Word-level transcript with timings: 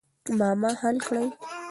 معما 0.39 0.71
حل 0.81 0.95
کړئ. 1.07 1.27